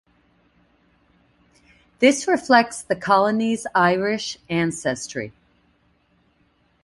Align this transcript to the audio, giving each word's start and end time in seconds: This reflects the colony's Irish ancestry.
This 1.99 2.27
reflects 2.27 2.81
the 2.81 2.95
colony's 2.95 3.67
Irish 3.75 4.39
ancestry. 4.49 5.31